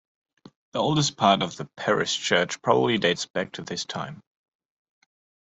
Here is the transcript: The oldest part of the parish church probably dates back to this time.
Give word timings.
The 0.71 0.79
oldest 0.79 1.15
part 1.15 1.43
of 1.43 1.57
the 1.57 1.65
parish 1.77 2.17
church 2.17 2.59
probably 2.63 2.97
dates 2.97 3.27
back 3.27 3.51
to 3.51 3.61
this 3.61 3.85
time. 3.85 4.23